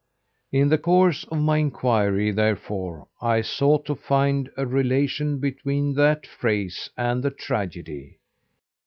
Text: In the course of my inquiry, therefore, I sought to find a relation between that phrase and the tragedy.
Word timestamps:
In 0.51 0.69
the 0.69 0.79
course 0.79 1.25
of 1.25 1.37
my 1.37 1.57
inquiry, 1.59 2.31
therefore, 2.31 3.07
I 3.21 3.41
sought 3.41 3.85
to 3.85 3.93
find 3.93 4.49
a 4.57 4.65
relation 4.65 5.37
between 5.37 5.93
that 5.93 6.25
phrase 6.25 6.89
and 6.97 7.21
the 7.21 7.29
tragedy. 7.29 8.17